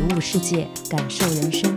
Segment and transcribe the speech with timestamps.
[0.00, 1.70] 体悟世界，感受人生。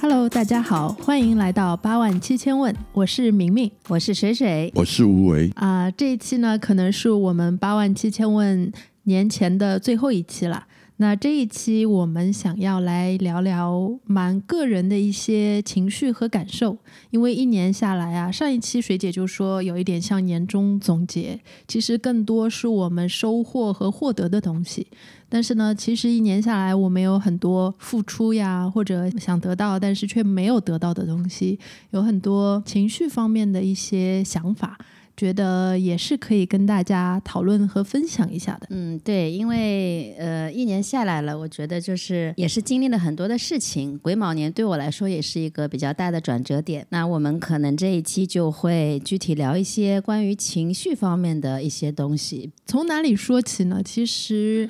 [0.00, 10.64] Hello，大家好，欢迎来到八万七千问，我是明明，我是水水，我是吴为啊、这一期呢，可能是我们八万七千问年前的最后一期了。
[10.98, 16.78] 那这一期我们想要来聊聊蛮个人的一些情绪和感受，
[17.10, 24.86] 因为一年下来啊，上一期水姐就说有一点像年终总结，其实更多是我们收获和获得的东西。
[25.28, 31.58] 但是呢，其实一年下来，我们有很多付出呀，或者想得到但是却没有得到的东西，
[31.90, 34.78] 有很多情绪方面的一些想法，
[35.16, 38.66] 觉得也是可以跟大家讨论和分享一下的。
[38.70, 43.98] 嗯，对，因为呃，一年下来了，我觉得就是也是经历了很多的事情。
[43.98, 46.86] 癸卯年对我来说也是一个比较大的转折点。
[46.90, 52.50] 那我们可能这一期就会具体聊一些关于情绪方面的一些东西。
[52.66, 53.82] 从哪里说起呢？
[53.82, 54.68] 其实。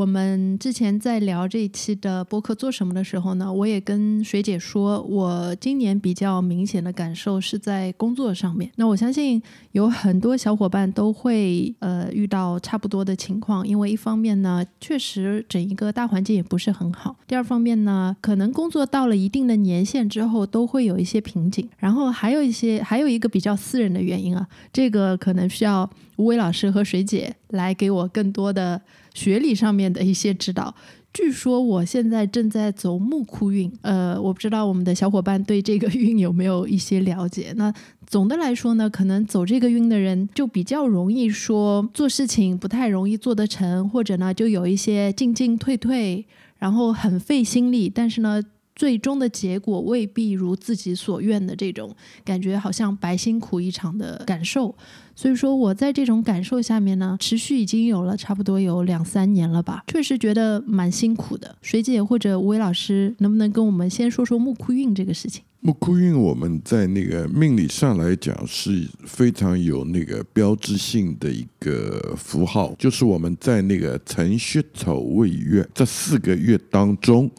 [0.00, 8.72] 我们之前在聊这一期的播客做什么的时候呢，我也跟水姐说，我今年比较明显的感受是在工作上面。
[8.76, 21.68] 那我相信有很多小伙伴都会呃遇到差不多的情况，因为一方面呢，确实整一个大环境也不是很好；第二方面呢，可能工作到了一定的年限之后，都会有一些瓶颈。
[21.76, 28.80] 然后还有一些，还有一个比较私人的原因啊，这个可能需要吴伟老师和水姐来给我更多的。
[29.14, 30.74] 学理上面的一些指导，
[31.12, 37.52] 据说我现在正在走木库运，呃，我不知道我们的小伙伴对这个运有没有一些了解。
[37.56, 37.72] 那
[38.06, 46.24] 总的来说呢，可能走这个运的人就比较容易说做事情不太容易做得成，或者呢就有一些进进退退，
[46.58, 48.42] 然后很费心力，但是呢。
[48.76, 51.94] 最终的结果未必如自己所愿的这种
[52.24, 54.74] 感觉，好像白辛苦一场的感受。
[55.20, 61.54] 所以说，我在这种感受下面呢，持续已经有了差不多有两三年了吧，确实觉得蛮辛苦的。
[61.60, 65.42] 水姐或者吴伟老师，能不能跟我们先说说木库运这个事情？
[65.60, 77.30] 木库运我们在那个命理上来讲是非常有那个标志性的一个符号，就是我们在那个辰戌丑未月这四个月当中。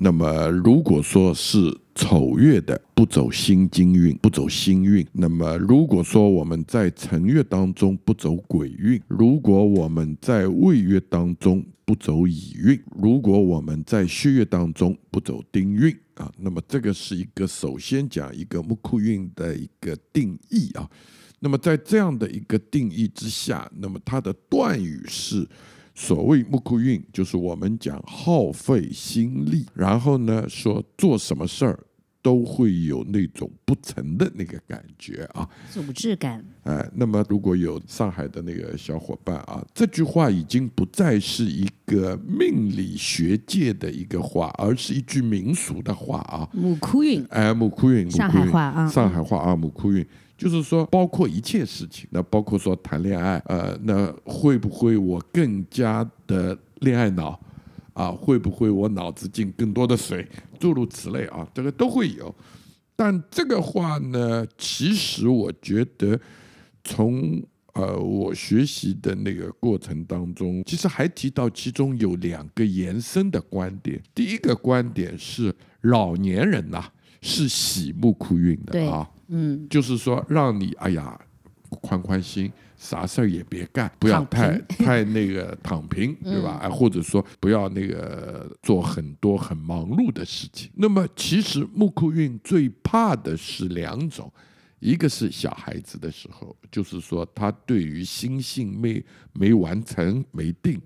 [0.00, 20.88] 那么，如果说是丑月的不走辛金运，不走辛运；那么，如果说我们在辰月当中不走癸运，如果我们在未月当中不走乙运，如果我们在戌月当中不走丁运啊，那么这个是一个首先讲一个木库运的一个定义啊。
[21.40, 25.44] 那么在这样的一个定义之下，那么它的断语是。
[25.98, 31.76] 所谓木库运，就是我们讲耗费心力，然后呢，说做什么事儿
[32.22, 36.44] 都会有那种不成的那个感觉啊，组织感。
[36.62, 46.48] 哎，那么如果有上海的那个小伙伴啊，这句话已经不再是一个命理学界的一个话，而是一句民俗的话啊。
[46.52, 50.06] 木库运，哎，木库运，上海话啊，上海话啊，木库运。
[50.38, 57.38] 就是说，包括一切事情，那包括说谈恋爱，呃，那会不会我更加的恋爱脑
[57.92, 58.12] 啊？
[58.12, 60.26] 会不会我脑子进更多的水？
[60.60, 62.32] 诸如此类啊，这个都会有。
[62.94, 66.18] 但这个话呢，其实我觉得，
[66.84, 74.00] 从呃我学习的那个过程当中，其实还提到其中有两个延伸的观点。
[74.14, 76.84] 第一个观点是，老年人呐
[77.20, 79.10] 是喜木库运的啊。
[79.28, 81.18] 嗯，就是说让你哎呀
[81.70, 86.58] 宽宽心，啥事儿也别干，不要太太那个躺平，对吧？
[86.62, 90.70] 哎，或者说不要那个做很多很忙碌的事情。
[90.74, 94.32] 那么其实木库运最怕的是两种，
[94.80, 99.04] 一个是小孩子的时候，就是说他对于心性没
[99.34, 100.78] 没完成没定；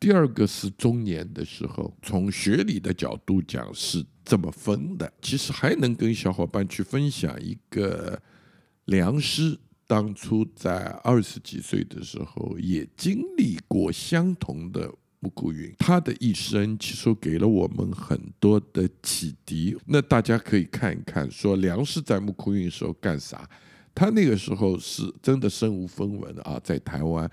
[0.00, 4.04] 第二个是中年的时候，从学理的角度讲是。
[4.28, 8.20] 这么分的，其实还能跟小伙伴去分享一个
[8.84, 19.74] 良师，当初在二十几岁的时候也经历过相同的木库运，他的一生其实给了我们很多的启迪。
[19.86, 23.48] 那大家可以看一看，说梁师在木库运时候干啥？
[23.94, 27.26] 他那个时候是真的身无分文啊，在台湾。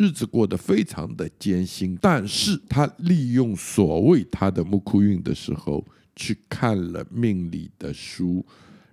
[0.00, 1.98] 日子过得非常的艰辛。
[2.00, 5.84] 但是他利用所谓他的木库运的时候，
[6.16, 8.42] 去看了命理的书，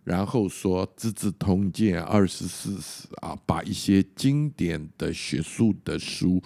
[0.03, 6.43] 然后说《资治通鉴》二十四史啊，把一些经典的学术的书，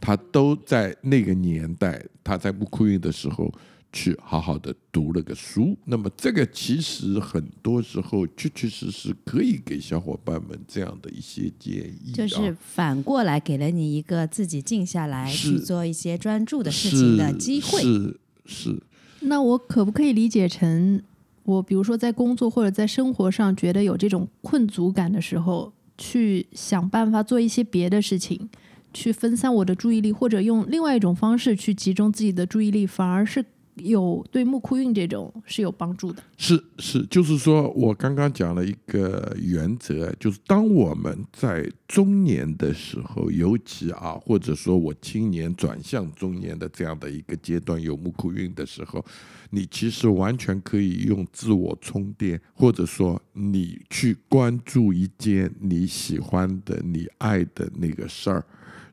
[0.00, 3.52] 他都在那个年代，他在木库运的时候。
[3.92, 17.82] 去好好的读了个书，那么这个其实很多时候确确实实可以给小伙伴们这样的一些建议，就是反过来给了你一个自己静下来去做一些专注的事情的机会。
[17.82, 18.82] 是是。
[19.22, 21.02] 那我可不可以理解成，
[21.42, 28.48] 我比如说在工作或者在生活上觉得有这种困阻感的时候，去想办法做一些别的事情，
[28.94, 33.44] 去分散我的注意力，或者用另外一种方式去集中自己的注意力，反而是。
[33.80, 49.04] 有对木库运这种是有帮助的，是是，就是说我刚刚讲了一个原则，就是当我们在中年的时候，尤其啊，或者说我青年转向中年的这样的一个阶段有木库运的时候，
[49.50, 58.44] 你其实完全可以用自我充电，或者说你去关注一件你喜欢的、你爱的那个事儿。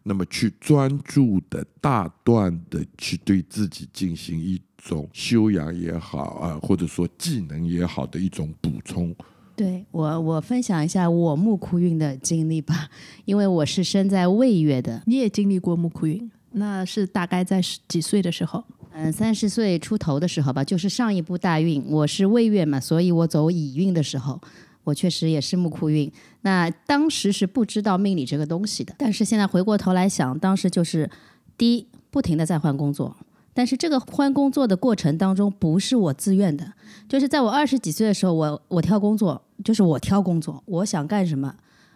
[0.09, 9.13] 那么去专注的大段的去对自己进行一种修养也好啊，或者说技能也好的一种补充。
[9.55, 12.87] 对我，我分享一下我木库运的经历吧，
[13.25, 15.01] 因为我是生在未月的。
[15.05, 18.63] 你也经历过木库运，那是大概在几岁的时候？
[18.93, 21.83] 嗯，三十岁出头的时候吧，就是上一步大运。
[21.87, 24.39] 我是未月嘛，所以我走乙运的时候。
[24.83, 26.09] 我确实也是木库运，
[26.43, 31.09] 那当时是不知道命理这个东西的，但是现在回过头来想，当时就是
[31.57, 33.13] 第一，不停的在换工作，
[33.57, 36.71] 但是这个换工作的过程当中不是我自愿的，
[37.09, 41.51] 就是在我二十几岁的时候，我我挑工作，就是我挑工作，我想干什么，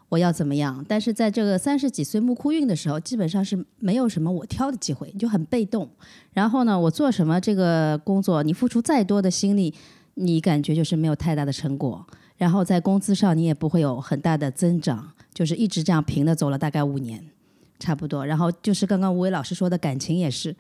[0.10, 5.88] 我要怎么样，但是在这个三十几岁木库运的时候，基本上是没有什么我挑的机会，就很被动。
[6.34, 9.72] 然后呢，我做什么这个工作，你付出再多的心力，
[10.16, 12.04] 你感觉就是没有太大的成果。
[12.38, 17.24] 然后在工资上你也不会有很大的增长，就是一直这样平的走了大概五年，
[17.78, 18.26] 差不多。
[18.26, 20.56] 然后就是刚刚吴伟老师说的感情也是。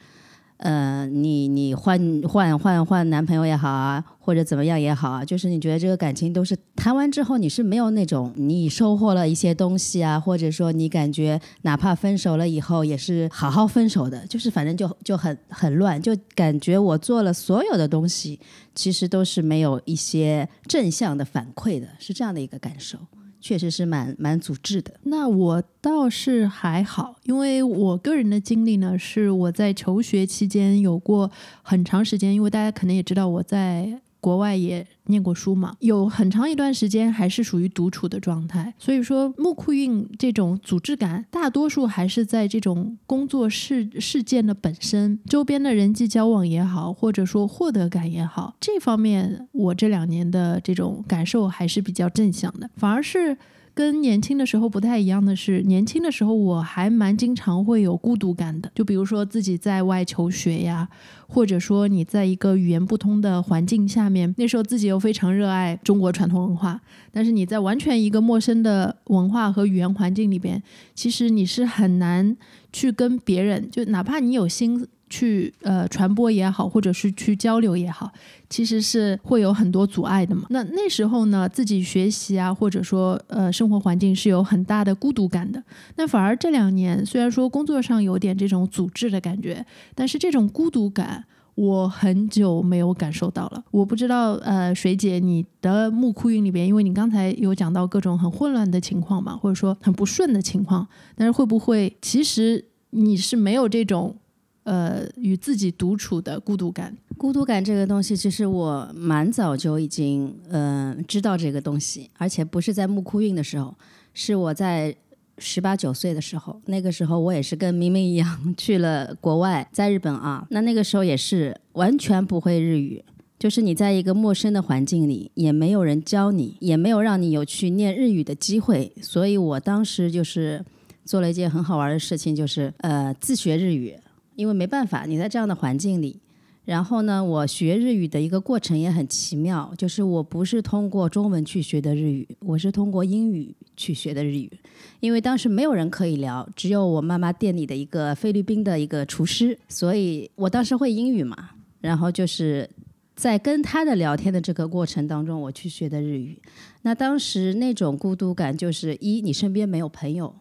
[0.61, 1.99] 呃，你你换
[2.29, 18.39] 换换换男朋友也好啊，或者怎么样也好啊，就是你觉得这个感情都是谈完之后你是没有那种你收获了一些东西啊，或者说你感觉哪怕分手了以后也是好好分手的，就是反正就就很很乱，就感觉我做了所有的东西，
[18.75, 22.99] 其实都是没有一些正向的反馈的，是这样的一个感受。
[23.41, 24.93] 确实是蛮蛮组织的。
[25.03, 31.31] 那我倒是还好，因为我个人的经历呢，是我在求学期间有过
[31.63, 34.01] 很长时间，因为大家可能也知道我在。
[34.21, 53.37] 国外也念过书嘛，有很长一段时间还是属于独处的状态，所以说木库运这种组织感，大多数还是在这种工作事事件的本身，周边的人际交往也好，或者说获得感也好，这方面我这两年的这种感受还是比较正向的，反而是。
[53.73, 58.69] 跟年轻的时候不太一样的是，年轻的时候我还蛮经常会有孤独感的。
[58.75, 60.87] 就比如说自己在外求学呀，
[61.27, 66.81] 或者说你在一个语言不通的环境下面，那时候自己又非常热爱中国传统文化，
[67.11, 70.61] 但是你在完全一个陌生的文化和语言环境里边，
[70.93, 72.35] 其实你是很难
[72.73, 74.85] 去跟别人，就哪怕你有心。
[75.11, 78.09] 去呃传播也好，或者是去交流也好，
[78.49, 80.47] 其实是会有很多阻碍的嘛。
[80.49, 85.61] 那那时候呢，自己学习啊，或者说呃生活环境是有很大的孤独感的。
[85.97, 91.25] 那反而这两年，虽然说工作上有点这种组织的感觉，但是这种孤独感
[91.55, 93.61] 我很久没有感受到了。
[93.69, 100.87] 我不知道呃水姐你的木库运里边，因为你刚才有讲到各种很混乱的情况嘛，或者说很不顺的情况，
[101.17, 104.15] 但是会不会其实你是没有这种？
[104.63, 113.75] 呃，与自己独处的孤独感，孤独感这个东西，其实我蛮早就已经嗯知道这个东西，而且不是在木库运的时候，
[114.13, 114.95] 是我在
[115.39, 123.03] 十八九岁的时候，那个时候我也是跟明明一样去了国外，在日本啊，那那个时候也是完全不会日语，
[123.39, 130.63] 就是你在一个陌生的环境里，也没有人教你，也没有让你有去念日语的机会，所以我当时就是
[131.03, 133.97] 做了一件很好玩的事情，就是呃自学日语。
[134.35, 136.19] 因为没办法，你在这样的环境里，
[136.65, 144.51] 然后呢，我学日语的一个过程也很奇妙，就是我不是通过中文去学的日语，我是通过英语去学的日语。
[144.99, 152.69] 因为当时没有人可以聊，只有我妈妈店里的一个菲律宾的一个厨师，所以我当时会英语嘛，然后就是
[153.15, 156.39] 在跟他的聊天的这个过程当中，我去学的日语。
[156.83, 160.35] 那当时那种孤独感，就是一你身边没有朋友，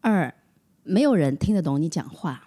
[0.00, 0.32] 二。
[0.88, 2.44] 没有人听得懂你讲话。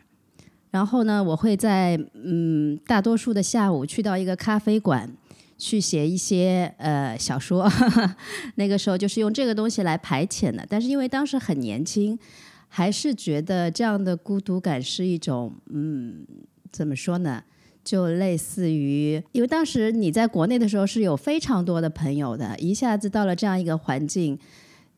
[0.72, 5.10] 然后呢，我会在嗯大多数的下午去到一个咖啡馆
[5.58, 7.70] 去写一些呃小说，
[8.56, 10.66] 那个时候就是用这个东西来排遣的。
[10.70, 12.18] 但是因为当时很年轻，
[12.68, 16.26] 还是觉得这样的孤独感是一种嗯
[16.72, 17.44] 怎么说呢？
[17.84, 24.38] 就类似于，因为当时你在国内的时候是有非常多的朋友的，一下子到了这样一个环境，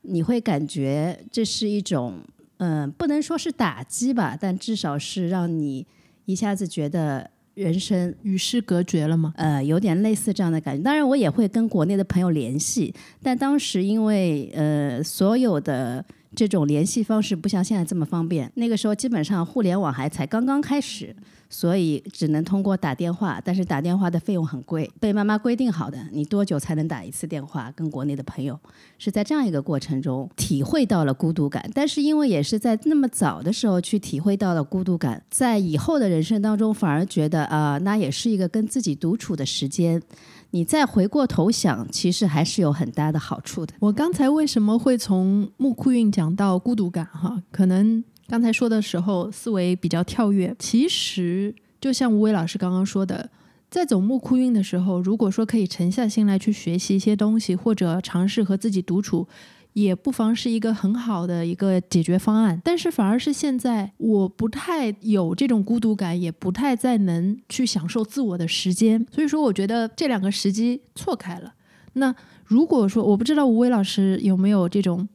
[0.01, 2.19] 你会感觉这是一种，
[2.63, 5.87] 嗯，不能说是打击吧，但至少是让你
[6.25, 9.33] 一下子觉得人生与世隔绝了吗？
[9.35, 10.83] 呃，有点类似这样的感觉。
[10.83, 21.15] 当然，我也会跟国内的朋友联系，但当时因为呃，所有的这种联系方式不像现在这么方便，那个时候基本上互联网还才刚刚开始。
[21.53, 27.69] 所以只能通过打电话，但是打电话的费用很贵，被妈妈规定好的，你多久才能打一次电话？
[27.75, 28.57] 跟国内的朋友
[28.97, 40.01] 是在这样一个过程中体会到了孤独感，但是因为也是在那么早的时候去体会到了孤独感，在以后的人生当中反而觉得啊，那也是一个跟自己独处的时间。
[40.51, 43.73] 你再回过头想，其实还是有很大的好处的。
[43.79, 47.05] 我刚才为什么会从木库运讲到孤独感？
[47.05, 48.03] 哈，可能。
[48.27, 50.55] 刚才说的时候，思维比较跳跃。
[50.57, 53.29] 其实，就像吴伟老师刚刚说的，
[53.69, 59.27] 在走木库运的时候，如果说可以沉下心来去学习一些东西，或者尝试和自己独处，
[59.73, 62.61] 也不妨是一个很好的一个解决方案。
[62.63, 69.05] 但是，反而是现在我不太有这种孤独感，也不太再能去享受自我的时间。
[69.11, 71.53] 所以说，我觉得这两个时机错开了。
[71.93, 75.07] 那如果说，我不知道吴伟老师有没有这种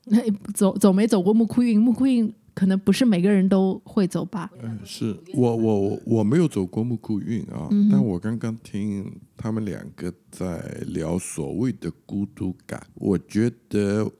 [0.55, 1.81] 走走没走过木库运？
[1.81, 2.33] 木库运。
[2.57, 4.51] 可能不是每个人都会走吧。
[4.63, 14.11] 嗯，是我我我没有走过木库运啊，但我刚刚听他们两个在聊所谓的孤独感，我觉得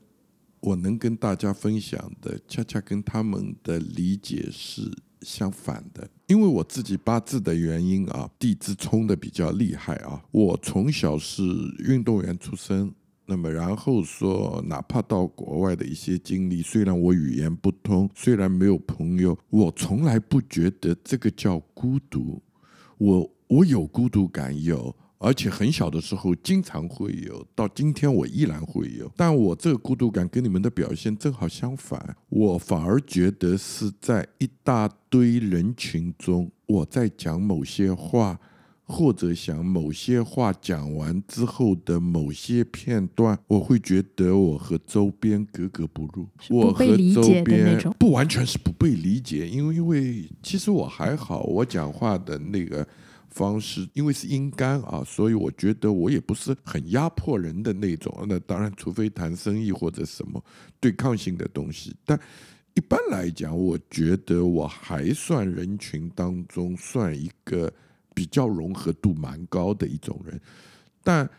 [0.59, 4.81] 我能跟大家分享的，恰恰跟他们的理解是
[5.21, 6.09] 相反的。
[6.27, 11.43] 因为我自己八字的原因啊，地支冲的比较厉害啊，我从小是
[11.79, 12.93] 运动员出身。
[13.29, 22.41] 那么，然后说，哪怕到国外的一些经历，虽然我语言不通，虽然没有朋友，我从来不觉得这个叫孤独。
[22.97, 29.11] 我我有孤独感，有，而且很小的时候经常会有，到今天我依然会有。
[29.15, 38.39] 但我这个孤独感跟你们的表现正好相反，我反而觉得是在一大堆人群中，我在讲某些话。
[38.89, 46.25] 或者想某些话讲完之后的某些片段，我会觉得我和周边格格不入。
[46.47, 52.87] 我和周边不完全是不被理解，因为因为其实我还好，我讲话的那个
[53.29, 58.25] 方式，因为是阴干啊，所以我觉得我也不是很压迫人的那种。
[58.27, 60.43] 那当然，除非谈生意或者什么
[60.79, 62.19] 对抗性的东西，但
[62.73, 67.71] 一般来讲，我觉得我还算人群当中算一个。
[68.17, 70.41] 比较融合度蛮高的一种人，
[71.03, 71.29] 但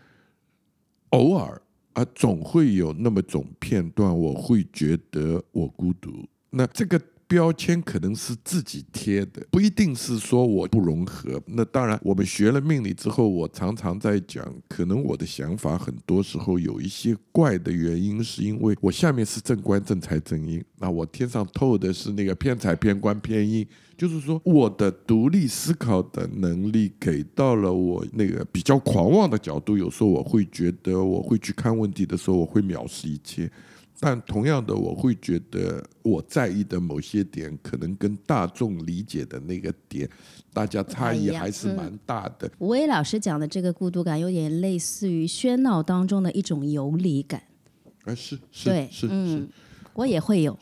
[1.09, 1.61] 偶尔
[1.93, 6.25] 啊，总会有那么种片段，我会觉得我孤独。
[6.51, 7.03] 那这个。
[7.29, 11.41] 标签可能是自己贴的，不一定是说我不融合。
[11.47, 33.51] 那当然，我们学了命理之后，我常常在讲，可能我的想法很多时候有一些怪的原因，是因为我下面是正官正财正阴，那我天上透的是那个偏财偏官偏阴，就是说我的独立思考的能力给到了我那个比较狂妄的角度，有时候我会觉得我会去看问题的时候，我会藐视一切。
[34.01, 40.09] 但同样的，我会觉得我在意的某些点，可能跟大众理解的那个点，
[40.53, 42.51] 大家差异还是蛮大的。
[42.59, 47.43] 吴威老师讲的这个孤独感，有点类似于喧闹当中的一种游离感。
[48.05, 49.49] 啊，是是对，是是，
[49.95, 50.57] 我也会有。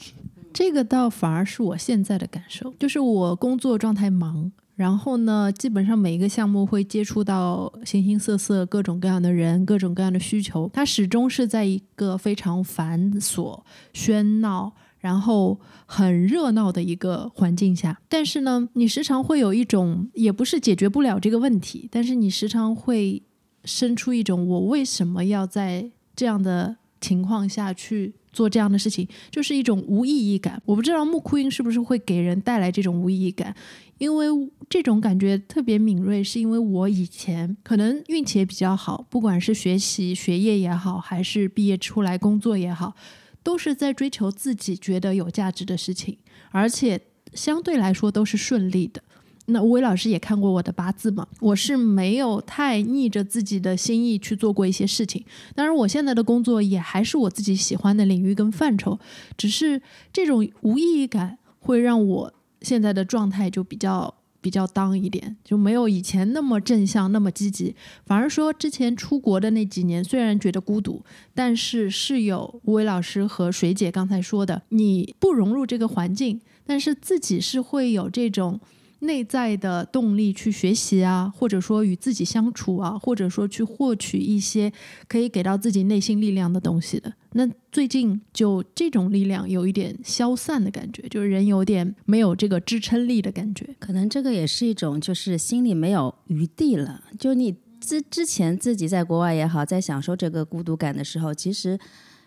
[0.54, 4.50] 这个倒反而是我现在的感受，就是我工作状态忙。
[4.76, 13.62] 然后呢，基本上每一个项目会接触到形形色色、各种各样的人、各种各样的需求，它始终是在一个非常繁琐、
[13.94, 17.98] 喧闹，然后很热闹的一个环境下。
[18.06, 23.22] 但是呢，你时常会有一种，也不是解决不了这个问题，但是你时常会
[23.64, 30.60] 生出一种，我为什么要在这样的情况下去做这样的事情，就是一种无意义感。
[30.66, 33.56] 我不知道木库音是不是会给人带来这种无意义感。
[33.98, 34.26] 因为
[34.68, 42.94] 这种感觉特别敏锐，是因为我以前可能运气也比较好，不管是学习学业也好，还是毕业出来工作也好，
[43.42, 46.18] 都是在追求自己觉得有价值的事情，
[46.50, 47.00] 而且
[47.32, 49.02] 相对来说都是顺利的。
[49.46, 55.24] 那吴伟老师也看过我的八字嘛，我是没有太逆着自己的心意去做过一些事情。
[55.54, 58.98] 当然，我现在的工作也还是我自己喜欢的领域跟范畴，
[59.38, 59.80] 只是
[60.12, 61.38] 这种无意义感。
[61.58, 62.32] 会让我
[62.66, 67.74] 现在的状态就比较比较当一点，就没有以前那么正向、那么积极。
[68.04, 78.58] 反而说之前出国的那几年，虽然觉得孤独，但是是有吴伟老师和水姐刚才说的，你不融入这个环境，但是自己是会有这种。
[79.00, 84.72] 内在的动力去学习啊，或者说与自己相处啊，或者说去获取一些
[85.06, 87.12] 可以给到自己内心力量的东西的。
[87.32, 93.68] 那最近就这种力量有一点消散的感觉，就是人有点没有这个支撑力的感觉。
[93.78, 97.04] 可能这个也是一种，就是心里没有余地了。
[97.18, 101.78] 就你之之前自己在国外也好，在享受这个孤独感的时候，其实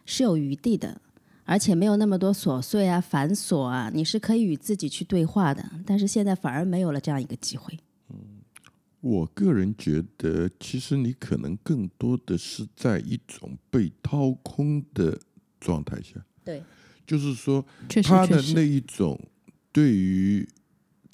[0.06, 1.02] 是有余地的。
[1.50, 5.68] 而且没有那么多琐碎啊、繁琐啊，你是可以与自己去对话的。
[5.84, 7.75] 但是现在反而没有了这样一个机会。
[8.10, 8.20] 嗯，
[9.01, 15.20] 我个人觉得，其实你可能更多的是在一种被掏空的
[15.60, 16.24] 状态下。
[16.46, 16.62] 对，
[17.08, 17.65] 就是说，
[18.03, 19.20] 他的那一种
[19.72, 20.48] 对于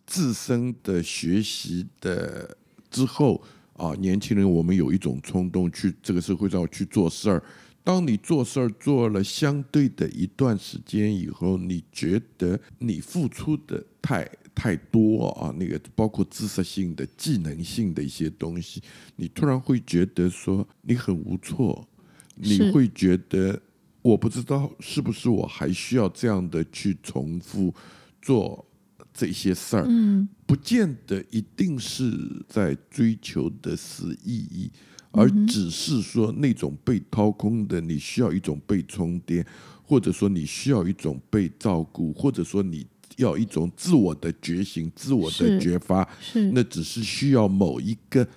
[0.06, 2.58] 自身的学习的
[2.92, 3.42] 之后
[3.78, 7.42] 啊，年轻人我们有一种冲动去这个社会上去做事儿。
[7.86, 18.82] 当你做事儿做了相对的一段时间以后，你觉得你付出的太太多啊，那个包括知识性的、技能性的一些东西，
[19.16, 21.88] 你突然会觉得说你很无措，
[22.34, 23.62] 你会觉得
[24.02, 27.72] 我不知道是不是我还需要这样的去重复
[28.20, 28.66] 做
[29.14, 34.72] 这些事儿，嗯，不见得一定是在追求的是意义。
[35.16, 39.46] 而只是说那种被掏空的，你需要一种被充电，
[39.82, 48.28] 或者说你需要一种被照顾，或者说你要一种自我的觉醒、自我的觉发，是那只是需要某一个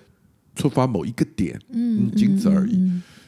[0.55, 2.79] 触发某一个点，嗯，仅此而已。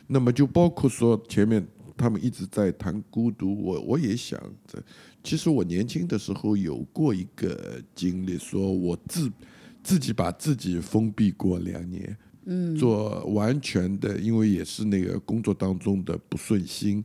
[0.08, 1.66] 那么就包括说前面
[1.98, 4.82] 他们一直在谈孤独，我我也想着，
[5.24, 9.30] 其实我年轻的时候有过一个经历，说我自
[9.84, 12.18] 自己把自己封闭过两年。
[12.46, 17.04] 嗯，做完全的，因为也是那个工作当中的不顺心，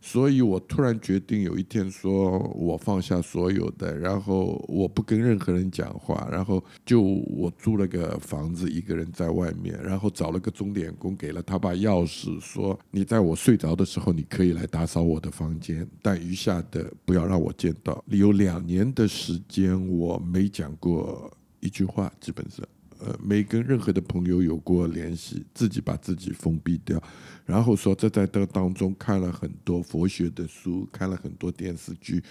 [0.00, 18.02] 所以我突然决定有一天说，我放下所有的，然后我不跟任何人讲话，然后就我租了个房子，一个人在外面，然后找了个钟点工，给了他把钥匙，说你在我睡着的时候，你可以来打扫我的房间，但余下的不要让我见到。
[18.06, 22.66] 有两年的时间，我没讲过一句话，基本上。
[22.98, 27.02] 呃，没跟任何的朋友有过联系，自己把自己封闭掉，
[27.46, 32.22] 然后说这在这当中看了很多佛学的书，看了很多电视剧，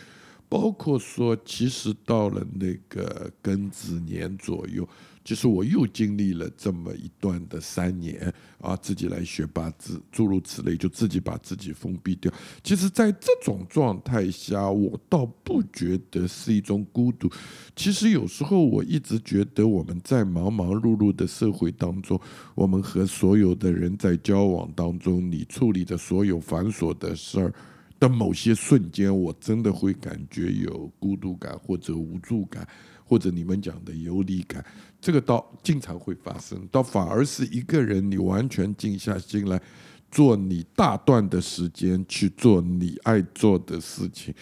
[0.50, 4.88] 包括说其实到了那个庚子年左右。
[5.28, 12.32] 其实我又经历了这么一段的三年啊，自己来学八字，诸如此类，就自己把自己封闭掉。
[12.64, 17.30] 其实，在这种状态下，我倒不觉得是一种孤独。
[17.76, 22.18] 其实有时候我一直觉得，我们在忙忙碌碌的社会当中，
[22.56, 27.54] 我们和所有的人在交往当中，你处理的所有繁琐的事儿
[28.00, 32.66] 的某些瞬间，我真的会感觉有孤独感或者无助感。
[33.10, 34.62] 或者你们讲的游离感，
[35.00, 39.62] 这个倒经常会发生，倒反而是一个人你完全静下心来
[40.10, 44.34] 做你大段的时间去做你爱做的事情，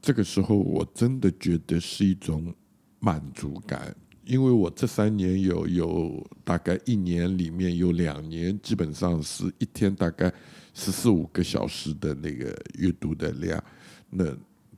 [0.00, 2.54] 这个时候我真的觉得是一种
[3.00, 3.94] 满足感，
[4.24, 10.32] 因为我这三年有有大概一年里面有两年基本上是一天大概
[10.74, 13.64] 十四五个小时的那个阅读的量，
[14.10, 14.26] 那。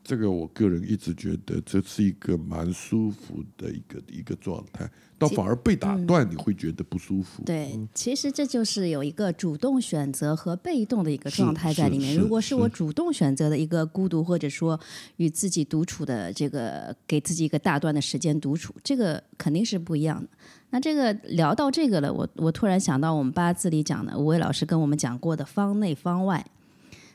[0.05, 4.89] 这个我个人一直觉得这是一个蛮舒服的一个一个状态，
[5.19, 7.43] 倒反而被打断你会觉得不舒服。
[7.45, 12.15] 对，其实这就是有一个主动选择和被动的一个状态在里面。
[12.15, 14.79] 如果是我主动选择的一个孤独，或者说
[15.17, 20.29] 与自己独处的这个，给自己一个大段的时间独处，这个肯定是不一样的。
[20.69, 26.45] 那这个聊到这个了，我我突然想到我们八字里讲的，五位老师跟我们讲过的方内方外。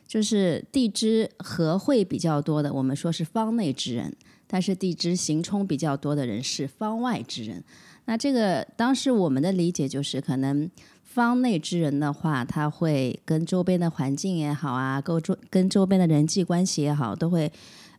[0.09, 4.11] 就是地支合会比较多的，我们说是方内之人；
[4.47, 7.63] 但是地支行冲比较多的人是方外之人。
[8.05, 10.67] 那这个当时我们的理解就是，可能
[11.03, 17.51] 方内之人的话，他会跟周边的环境也好啊，跟周跟周边的人际关系也好，都会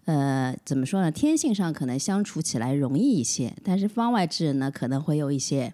[0.06, 1.12] 呃怎么说呢？
[1.12, 3.54] 天性上可能相处起来容易一些。
[3.62, 5.72] 但是方外之人呢，可能会有一些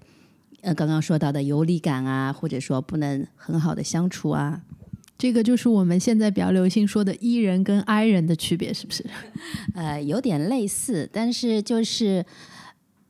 [0.61, 4.61] 呃刚刚说到的游离感啊，或者说不能很好的相处啊。
[5.18, 9.05] 这个就是我们现在比较流行说的 E 人跟 I 人的区别，是不是？
[9.74, 12.24] 呃，有点类似，但是就是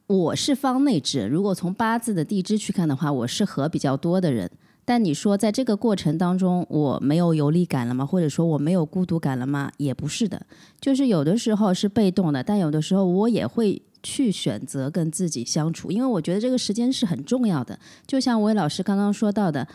[0.07, 4.49] 我是方内支，如果从八字的地支去看的话，我是合比较多的人，
[4.85, 8.07] 但你说在这个过程当中我没有游离感了吗？
[8.07, 9.73] 或者说我没有孤独感了吗？
[9.79, 10.47] 也不是的，
[10.81, 17.77] 就是有的时候是被动的，但有的时候我也会去选择跟自己相处，因为我觉得这个时间是很重要的。
[18.07, 19.67] 就像韦老师刚刚说到的，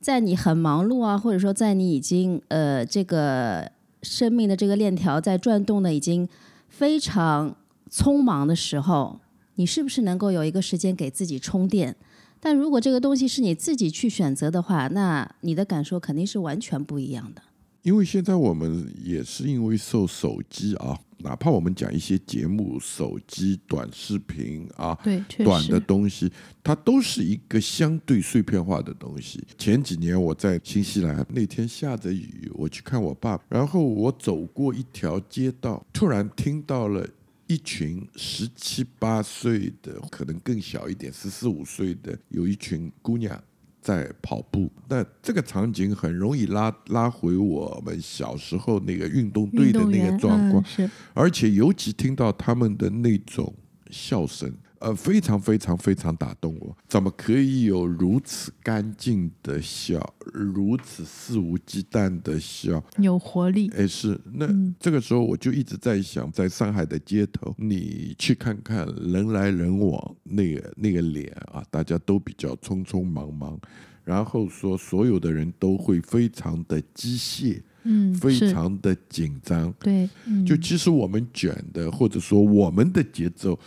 [0.00, 3.70] 在你很忙碌啊，或者说在你已经呃这个
[4.02, 6.28] 生命的这个链条在转动的已经
[6.68, 7.56] 非常
[7.90, 9.20] 匆忙的时候，
[9.56, 11.96] 你是不是能够有一个时间给自己充电？
[12.38, 17.42] 但如果这个东西是你自己去选择的话，那你的感受肯定是完全不一样的。
[17.82, 26.30] 因为现在我们也是因为受手机啊，哪怕我们讲一些节目、手机短视频啊，对，短的，东西，
[26.62, 29.42] 它都是一个相对碎片化的东西。
[29.56, 37.06] 前几年我在新西兰，那天下着雨，我去看我爸，然后我走过一条街道，突然听到了。
[37.48, 43.40] 一群十七八岁的，可能更小一点，十四五岁的，有一群姑娘
[43.86, 44.68] 在跑步。
[44.88, 53.54] 那这个场景很容易拉拉回我们小时候那个运动队的那个状况嗯、，而且尤其听到他们的那种
[53.90, 56.76] 笑声，呃，非常非常非常打动我。
[56.88, 62.82] 怎么可以有如此干净的笑，如此肆无忌惮的笑？
[62.98, 64.46] 有活力，哎，是那、
[64.78, 73.58] 这个时候我就一直在想，在上海的街头，你去看看人来人往，那个那个脸啊，大家都比较匆匆忙忙，
[74.04, 79.72] 然后说所有的人都会非常的机械，嗯，非常的紧张。
[79.80, 83.58] 对，嗯，就其实我们卷的，或者说我们的节奏，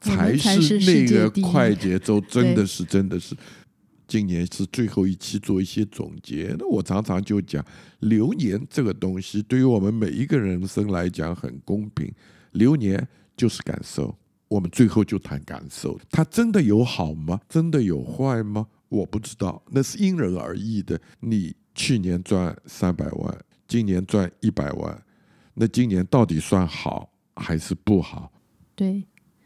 [0.00, 3.36] 才是那个快节奏，真的是真的是。
[4.08, 6.52] 今年是最后一期，做一些总结。
[6.58, 7.64] 那我常常就讲，
[8.00, 12.12] 流年这个东西，对于我们每一个人生来讲很公平。
[12.50, 15.96] 流年就是感受，我们最后就谈感受。
[16.10, 17.40] 它真的有好吗？
[17.48, 18.66] 真的有坏吗？
[18.88, 21.00] 我不知道，那是因人而异的。
[21.20, 25.00] 你去年赚三百万，今年赚一百万，
[25.54, 28.32] 那今年到底算好还是不好？
[28.74, 29.04] 对，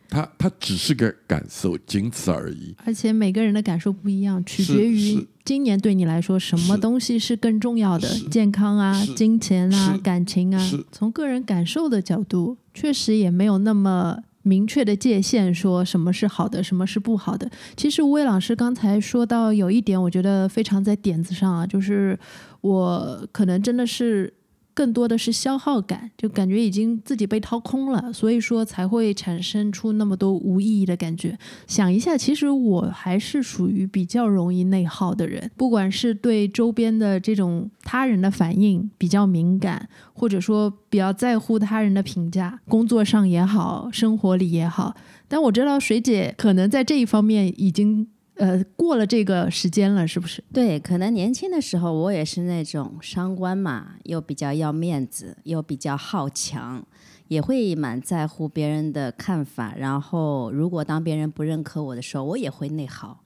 [0.08, 2.74] 它它只是个感受，仅此而已。
[2.84, 10.70] 而且每个人的感受不一样，取决于今年对你来说什么东西是更重要的，健康啊、金钱啊、感情啊。
[10.92, 17.50] 从个人感受的角度，确实也没有那么明确的界限，说什么是好的，什么是不好的。
[17.76, 22.18] 其实吴伟老师刚才说到有一点，我觉得非常在点子上啊，就是
[22.60, 24.32] 我可能真的是。
[24.74, 31.38] 更多的是消耗感，就感觉已经自己被掏空了，所以说才会产生出那么多无意义的感觉。
[31.66, 44.94] 想一下，其实我还是属于比较容易内耗的人，不管是对周边的这种他人的反应比较敏感，或者说比较在乎他人的评价，工作上也好，生活里也好。
[45.28, 48.06] 但我知道水姐可能在这一方面已经
[48.36, 50.42] 呃过了这个时间了，是不是？
[50.52, 56.84] 对，可能年轻的时候我也是那种伤官嘛，又比较要面子，又比较好强，
[57.28, 59.74] 也会蛮在乎别人的看法。
[59.76, 63.20] 然后，如果当别人不认可我的时候，我也会内耗。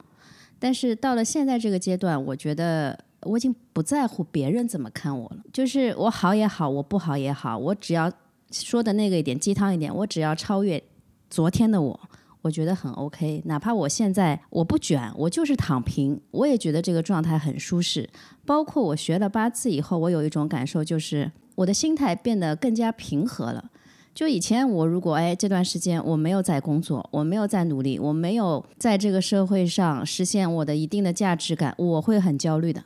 [0.59, 5.39] 但是到了现在这个阶段，我觉得我已经不在乎别人怎么看我了。
[5.53, 8.13] 就是我好也好，我不好也好，我只要
[8.51, 10.83] 说的那个一点鸡汤一点，我只要超越
[11.31, 12.01] 昨天的我，
[12.49, 13.43] 我觉得很 OK。
[13.45, 18.09] 哪怕我现在我不卷，我就是躺平，我也觉得这个状态很舒适。
[18.47, 23.71] 包括我学了八字以后，我有一种感受，就是我的心态变得更加平和了。
[24.15, 32.83] 就以前我如果哎这段时间我没有在工作，我没有在努力，我没有在这个社会上实现我的一定的价值感，我会很焦虑的。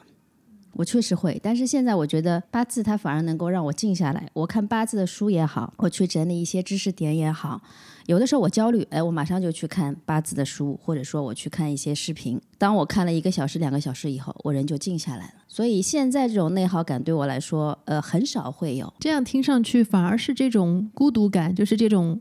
[0.75, 4.29] 我确实会，但是现在我觉得八字它反而能够让我静下来。
[4.33, 7.61] 我看八字的书也好，我去整理一些知识点也好，
[8.07, 12.41] 有的时候我焦虑，哎，我马上就去看八字的书，或者说我去看一些视频。
[12.59, 15.35] 当我看了一个小时、两个小时以后，我人就静下来了。
[15.49, 18.93] 所以现在这种内耗感对我来说，呃，很少会有。
[18.99, 22.21] 这样听上去反而是这种孤独感，就是这种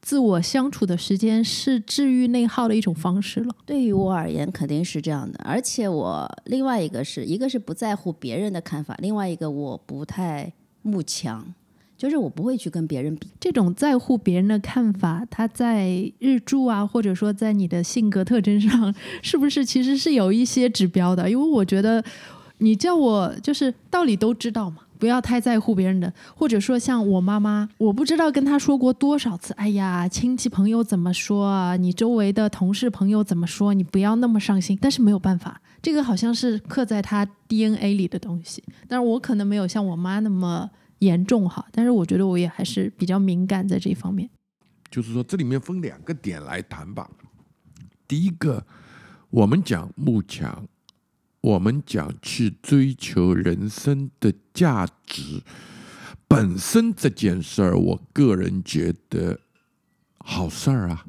[0.00, 3.54] 自我相处的时间，是治愈内耗的一种方式了。
[3.64, 5.38] 对于我而言，肯定是这样的。
[5.44, 11.54] 而且我另外一个是一个是不在乎别人的看法，另外一个我不太慕强，
[12.02, 13.28] 就是我不会去跟别人比。
[13.38, 21.30] 这种在乎别人的看法，它在日柱啊，或者说在你的性格特征上，是不是其实是有一些指标的？
[21.30, 22.02] 因为我觉得，
[22.58, 31.76] 你叫我就是道理都知道嘛，不要太在乎别人的，或者说像我妈妈，我不知道跟她说过多少次，哎呀，亲戚朋友怎么说啊？
[31.76, 33.72] 你周围的同事朋友怎么说？
[33.72, 34.76] 你不要那么上心。
[34.82, 38.60] 但是没有办法，这个好像是刻在她 DNA 里的东西。
[38.88, 40.68] 但是我可能没有像我妈那么。
[41.02, 44.30] 严重哈，但是我觉得我也还是比较敏感在这一方面。
[44.88, 47.10] 就是说，这里面分两个点来谈吧。
[48.06, 48.64] 第一个，
[49.30, 50.66] 我们讲慕强，
[51.40, 55.42] 我们讲去追求人生的价值
[56.28, 59.40] 本身这件事儿，我个人觉得
[60.18, 61.04] 好事儿啊，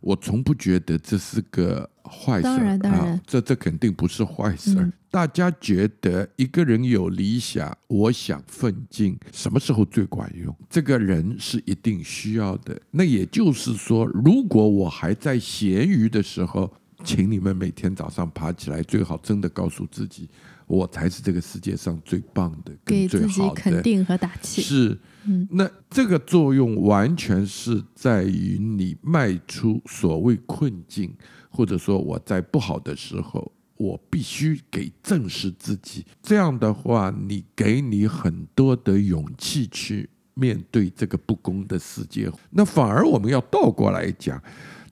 [0.00, 4.84] 我从不觉得这是个坏事当然当啊然，这这肯定不是坏事儿。
[4.84, 10.54] 嗯大家觉得一个人有理想，我想奋进，什么时候最管用？
[10.68, 12.78] 这个人是一定需要的。
[12.90, 16.70] 那也就是说，如果我还在闲鱼的时候，
[17.04, 20.28] 请你们每天早上爬起来，最好真的告诉自己，
[20.66, 23.40] 我才是这个世界上最棒的，给自己。
[23.56, 24.60] 肯定和打气。
[24.60, 24.98] 是，
[25.48, 31.10] 那这个作用完全是在于你迈出所谓困境，
[31.50, 36.04] 或者说我在不好的时候，我必须给正视自己。
[36.22, 42.30] 这样的话，你给你很多的勇气去面对这个不公的世界。
[42.50, 44.42] 那反而我们要倒过来讲。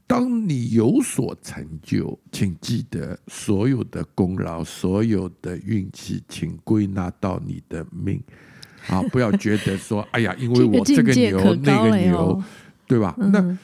[0.08, 8.22] 当你有所成就，请记得所有的功劳、所有的运气，请归纳到你的命。
[8.86, 12.40] 啊，不要觉得说，哎呀，因为我这个牛那个牛，
[12.86, 13.16] 对吧？
[13.18, 13.58] 嗯那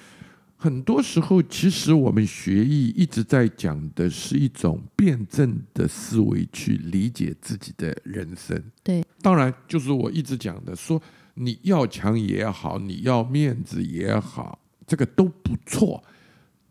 [0.62, 8.62] 很多时候，其实我们学艺一直在讲的是一种辩证的思维去理解自己的人生。
[8.84, 11.02] 对，当然就是我一直讲的，说
[11.34, 16.00] 你要强也好，你要面子也好，这个都不错，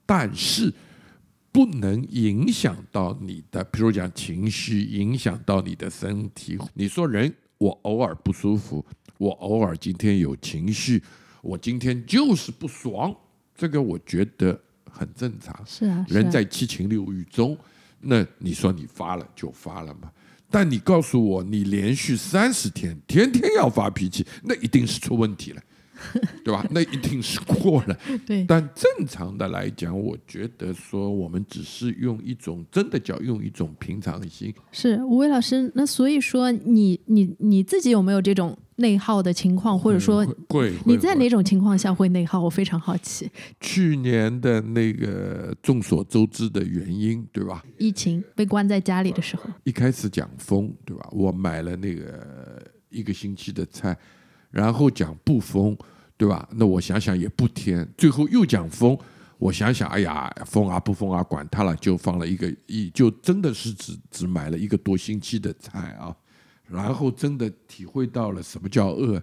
[0.06, 0.74] 但是
[1.52, 6.58] 不能影响到你的，比如讲情绪，影响到你的身体。
[6.76, 8.86] 你说人，我偶尔不舒服，
[9.18, 11.04] 我偶尔今天有情绪，
[11.42, 13.14] 我今天就是不爽，
[13.62, 15.56] 这个我觉得很正常。
[15.68, 17.56] 是啊，人在七情六欲中，
[18.00, 20.10] 那你说你发了就发了嘛？
[20.50, 25.62] 但你告诉我，你连续三十天天天要发脾气，那一定是出问题了，
[26.44, 26.66] 对吧？
[26.72, 27.96] 那一定是过了。
[28.26, 34.52] 对但正常的来讲，我觉得说我们只是用一种真的叫用一种平常心。
[34.72, 35.72] 是吴伟老师。
[35.76, 42.42] 那所以说你，你你自己有没有这种内耗的情况，或者说会会你在哪种情况下会内耗？
[42.42, 43.32] 我非常好奇。
[43.62, 47.64] 去年的那个众所周知的原因，对吧？
[47.78, 51.08] 疫情被关在家里的时候，一开始讲封，对吧？
[51.12, 53.98] 我买了那个一个星期的菜，
[54.50, 55.78] 然后讲不封，
[56.18, 56.50] 对吧？
[56.54, 58.98] 那我想想也不甜，最后又讲封，
[59.38, 66.16] 我想想，哎呀，封啊不封啊，管他了，就放了一个一，就真的是只只买了一个多星期的菜啊，
[66.72, 69.22] 然后真的体会到了什么叫饿。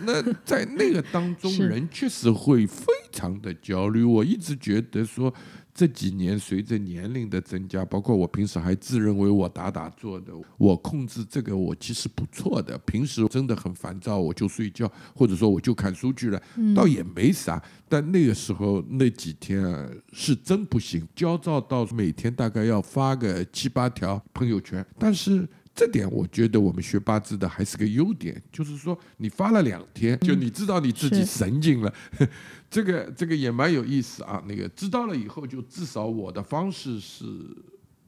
[0.00, 4.04] 那在那个当中， 人确实会非常的焦虑。
[4.04, 5.34] 我一直觉得说，
[5.74, 12.78] 这几年随着年龄的增加，包括我平时还自认为我打打坐的，我控制这个我其实不错的。
[12.86, 16.40] 平时真的很烦躁，我就睡觉，或者说我就看书去了，
[16.76, 17.60] 倒也没啥。
[17.88, 25.48] 但那个时候那几天啊，是真不行，焦躁到每天大概要发个七八条朋友圈，但是。
[25.78, 31.94] 这点我觉得我们学八字的还是个优点，就是说你发了两天，就你知道你自己神经了，
[32.68, 34.42] 这个这个也蛮有意思啊。
[34.48, 37.24] 那个知道了以后，就至少我的方式是，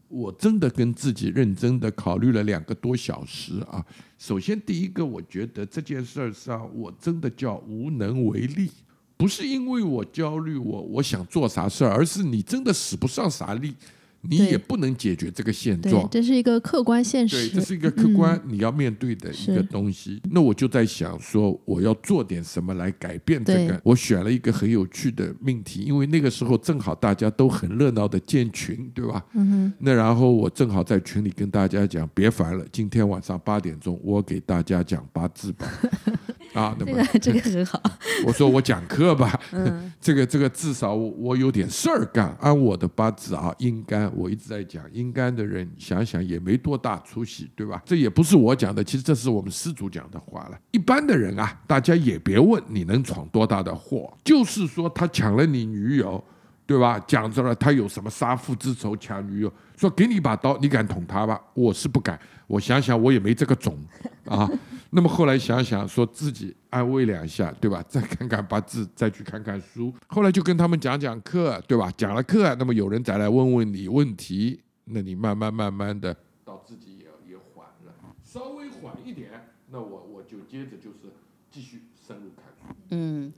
[0.08, 3.86] 我真的跟自己认真的考虑了两个多小时啊。
[4.18, 8.68] 首先第一个，我觉得这件事儿上我真的叫无能为力，
[9.16, 13.76] 不是因为我焦虑，我我想做啥事儿，而是你真的使不上啥力，
[14.22, 16.08] 你也不能解决这个现状，。
[16.10, 17.54] 这是一个客观现实对，实。
[17.56, 20.20] 这是一个客观你要面对的一个东西。
[20.30, 23.80] 那我就在想说，我要做点什么来改变这个。
[23.82, 29.24] 我选了一个很有趣的命题，因为那个时候正好大家都很热闹的建群，对吧？
[29.32, 35.66] 嗯哼，那然后我正好在群里跟大家讲，别烦了，今天晚上八点钟我给大家讲八字吧。
[36.52, 37.80] 啊，那这么这个很好，
[38.26, 39.38] 我说我讲课吧，
[40.00, 42.36] 这个这个至少我我有点事儿干。
[42.40, 47.80] 按我的八字啊，阴干，我一直在讲阴干的人，想想也没多大出息，对吧？
[47.84, 50.58] 这也不是我讲的，其实这是我们师祖讲的话了。
[50.72, 56.22] 一般的人啊，大家也别问你能闯多大的祸，就是说他抢了你女友。
[56.70, 56.96] 对吧？
[57.04, 59.52] 讲着了，他有什么杀父之仇抢女友？
[59.76, 61.42] 说给你一把刀，你敢捅他吧？
[61.52, 62.16] 我是不敢。
[62.46, 63.76] 我想想，我也没这个种
[64.26, 64.48] 啊。
[64.90, 67.82] 那么后来想想，说自己安慰两下，对吧？
[67.90, 69.92] 再看看八字，再去看看书。
[70.06, 71.92] 后来就跟他们讲讲课，对吧？
[71.96, 79.28] 讲了课，那么有人再来问问你问题，那你慢慢慢慢的到自己也也缓了，稍微缓一点，
[79.70, 81.12] 那我我就接着就是
[81.50, 82.76] 继续深入看书。
[82.90, 83.32] 嗯，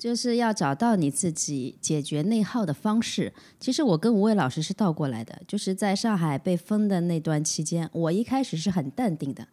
[0.00, 3.30] 就是要找到你自己解决内耗的方式。
[3.60, 9.46] 其实我跟吴伟老师是倒过来的，就是在上海被封的那段期间，我一开始是很淡定的。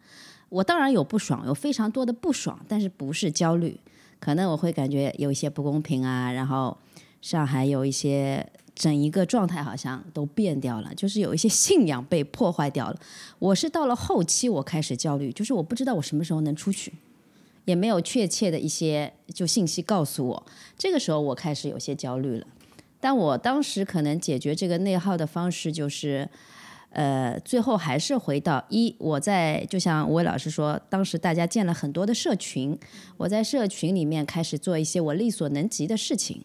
[0.48, 3.78] 我当然有不爽，有非常多的不爽，但是不是焦虑，
[4.18, 6.74] 可能我会感觉有一些不公平啊，然后
[7.20, 12.98] 上海有一些整一个状态好像都变掉了，就是有一些信仰被破坏掉了。
[13.38, 16.94] 我是到了后期我开始焦虑，就是我不知道我什么时候能出去，
[17.68, 20.46] 也没有确切的一些就信息告诉我。
[20.78, 22.46] 这个时候我开始有些焦虑了。
[22.98, 26.26] 但我当时可能解决这个内耗的方式就是，
[26.90, 32.76] 呃，最后还是回到一，我在就像吴伟老师说，当时大家建了很多的社群，
[33.18, 36.42] 我在社群里面开始做一些我力所能及的事情，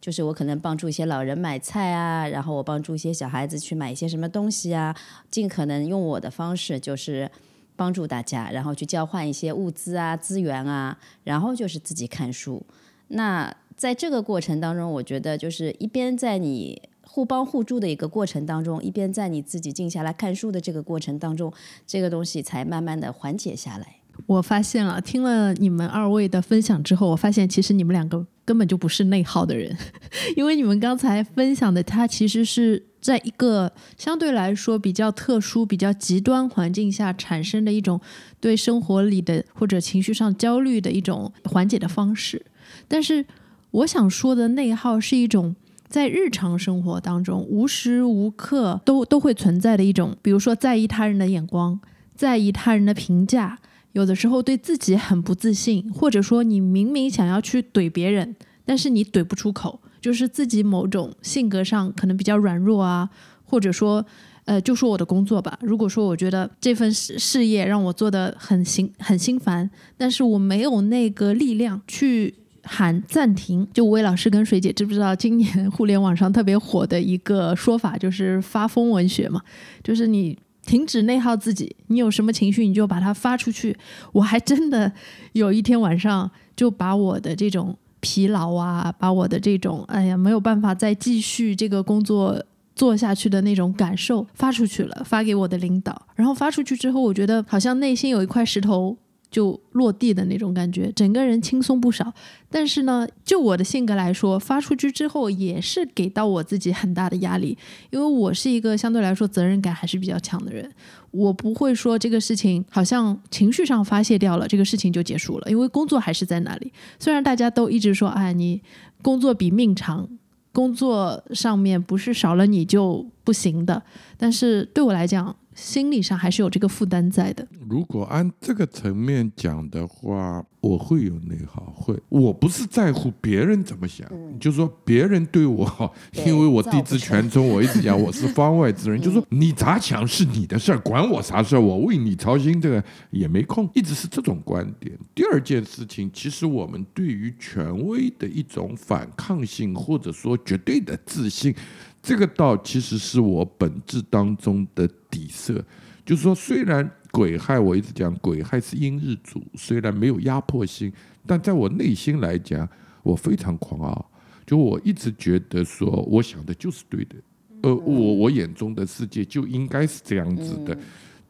[0.00, 4.96] 就是我可能帮助一些老人买菜啊，然后我帮助一些小孩子去买一些什么东西啊，
[5.30, 7.30] 尽可能用我的方式就是
[7.76, 12.64] 帮助大家，然后去交换一些物资啊、资源啊，然后就是自己看书，
[13.08, 13.54] 那。
[13.74, 21.52] 在这个过程当中，我觉得就是一边在你互帮互助的一个过程当中，一边在你自己静下来看书的这个过程当中，
[21.84, 23.96] 这个东西才慢慢的缓解下来。
[24.26, 29.76] 我发现了，听了你们二位的分享之后，我发现其实你们两个根本就不是内耗的人，
[30.36, 38.00] 因为你们刚才分享的，它其实是在一个相对来说比较特殊、比较极端环境下产生的一种
[38.40, 42.44] 对生活里的或者情绪上焦虑的一种缓解的方式，
[42.88, 43.24] 但是。
[43.72, 45.56] 我想说的内耗是一种
[45.88, 51.80] 在日常生活当中无时无刻都都会存在的一种，比如说在意他人的眼光，
[52.14, 53.58] 在意他人的评价，
[53.92, 63.08] 有的时候对自己很不自信，或者说你明明想要去怼别人，但是你怼不出口，就是自己某种性格上可能比较软弱啊，
[63.44, 64.04] 或者说，
[64.44, 72.34] 呃，就说我的工作吧，如果说我觉得这份事事业让我做的很心很心烦，但是我没有那个力量去。
[72.64, 73.66] 喊暂停！
[73.74, 79.42] 就吴伟老师跟水姐知不知道，今年 互联网上特别火的一个说法就是“发疯文学”嘛，
[79.82, 83.76] 就是你停止内耗自己，你有什么情绪你就把它发出去。
[84.12, 84.90] 我还真的
[85.32, 92.42] 有一天晚上就把我的这种疲劳啊，把我的这种哎呀没有办法再继续这个工作
[92.74, 96.06] 做下去的那种感受发出去了，发给我的领导。
[96.14, 98.96] 然后发出去之后，我觉得好像内心有一块石头。
[99.32, 102.12] 就落地的那种感觉，整个人轻松不少。
[102.50, 107.56] 但是呢，就我的性格来说，发出去之后也是给到我自己很大的压力，
[107.90, 110.70] 因为我是一个相对来说责任感还是比较强的人。
[111.10, 116.70] 我不会说这个事情好像情绪上发泄掉了，这个事情就结束了，因为工作还是在那里。
[116.98, 118.60] 虽然大家都一直说，哎，你
[119.00, 120.08] 工作比命长，
[120.52, 123.82] 工作上面不是少了你就不行的，
[124.16, 125.34] 但是对我来讲。
[125.54, 127.46] 心理上还是有这个负担在的。
[127.68, 131.94] 如果按这个层面讲的话，我会有内耗，会。
[132.08, 134.08] 我不是在乎别人怎么想，
[134.40, 135.92] 就是说别人对我好，
[136.24, 144.98] 因为我地质全中，我一直讲我是方外之人，就是说你咋想是你的事儿，管我啥事儿，我为你操心这个也没空，一直是这种观点。
[145.14, 151.54] 第二件事情，其实我们对于权威的一种反抗性，或者说绝对的自信。
[152.02, 155.64] 这个道其实是我本质当中的底色，
[156.04, 160.92] 就是说，虽然鬼害，我一直讲鬼害是阴日主，虽然没有压迫性，
[161.24, 162.68] 但在我内心来讲，
[163.04, 164.10] 我非常狂傲，
[164.44, 167.14] 就我一直觉得说，我想的就是对的，
[167.62, 170.76] 呃，我我眼中的世界就应该是这样子的，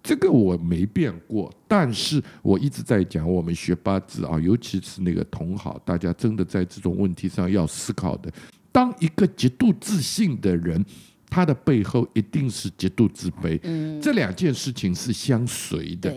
[0.02, 8.32] 这个我没变过，但是我一直在讲，我们学八字啊，尤其是那个同好，大家真的在这种问题上要思考的。
[8.72, 10.84] 当一个极度自信的人，
[11.28, 13.60] 他的背后一定是极度自卑。
[13.62, 16.12] 嗯，这两件事情是相随的。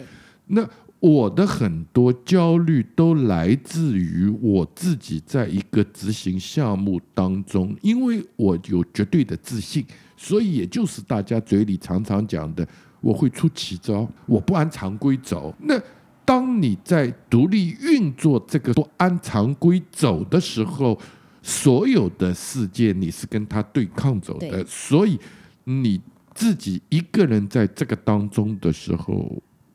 [0.47, 0.67] 那
[0.99, 9.85] 我的很多焦虑都来自于我自己在一个执行项目当中，因为我有绝对的自信，
[10.17, 12.67] 所以也就是大家嘴里常常讲的，
[13.01, 15.53] 我会出奇招，我不按常规走。
[15.59, 15.79] 那
[16.23, 20.99] 当你在独立运作这个不按常规走的时候，
[21.47, 25.19] 所有的世界你是跟他对抗走的，所以
[25.63, 26.01] 你
[26.33, 29.31] 自己一个人在这个当中的时候，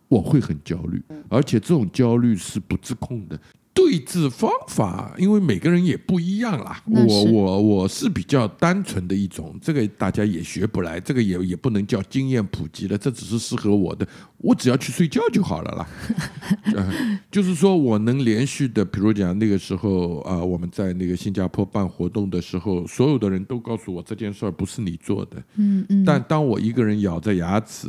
[0.09, 3.41] 我会很焦虑，而且这种焦虑是不自控的。
[3.81, 6.83] 对治方法，因为每个人也不一样啦。
[6.87, 14.07] 我我我是比较单纯的一种，这个大家也学不来，这个也也不能叫经验普及了，这只是适合我的。
[14.39, 17.19] 我只要去睡觉就好了啦。
[17.31, 25.43] 就是说我能连续的，比如讲那个时候啊，我们在那个新加坡办活动的时候，所有的人都告诉我这件事儿不是你做的。
[25.57, 26.05] 嗯嗯。
[26.05, 27.89] 但当我一个人咬着牙齿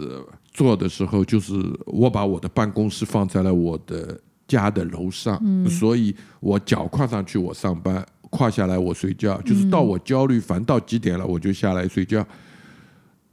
[0.51, 1.53] 做的时候，就是
[1.85, 4.19] 我把我的办公室放在了我的。
[4.59, 9.41] 家的楼上，所以我脚跨上去，我上班；跨下来，我睡觉。
[9.43, 12.25] 就是到我焦虑烦到几点了，我就下来睡觉，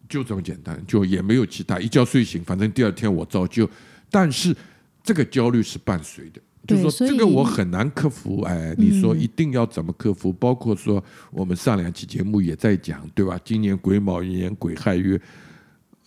[0.09, 1.81] 就这么简单，就也没有其他。
[1.81, 3.69] 一觉睡醒，反正第二天我照旧。
[4.11, 4.55] 但是
[5.03, 8.43] 这个焦虑是伴随的，就是说这个我很难克服。
[8.43, 10.33] 哎，你说嗯一定要怎么克服？
[10.33, 13.39] 包括说我们上两期节目也在讲，对吧？
[13.45, 15.21] 今年癸卯年癸亥月，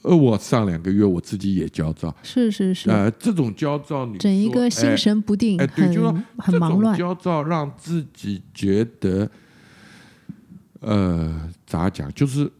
[0.03, 6.97] 呃，我上两个月我自己也焦躁，是是是，呃，这种焦躁你整一个心哎神不定，哎，对，就很忙乱。
[6.97, 9.29] 焦躁让自己觉得，
[10.79, 12.11] 呃，咋讲？
[12.13, 12.51] 就是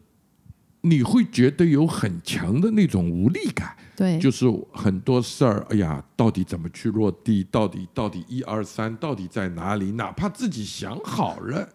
[0.82, 7.44] 你会觉得有很强的那种无力感，对，就是很多事儿，哎呀，到底怎么去落地？
[7.50, 9.92] 到底到底一二三，到底在哪里？
[9.94, 11.68] 哪怕自己想好了，